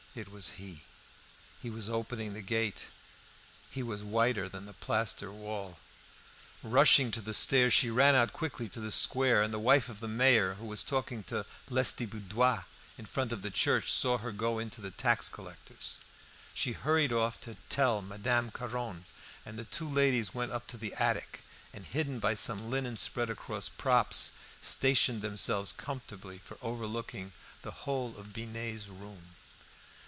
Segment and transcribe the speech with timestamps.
[0.13, 0.83] It was he;
[1.61, 2.87] he was opening the gate;
[3.69, 5.79] he was whiter than the plaster wall.
[6.61, 10.01] Rushing to the stairs, she ran out quickly to the square; and the wife of
[10.01, 12.65] the mayor, who was talking to Lestiboudois
[12.97, 15.95] in front of the church, saw her go in to the tax collector's.
[16.53, 19.05] She hurried off to tell Madame Caron,
[19.45, 23.29] and the two ladies went up to the attic, and, hidden by some linen spread
[23.29, 27.31] across props, stationed themselves comfortably for overlooking
[27.61, 29.37] the whole of Binet's room.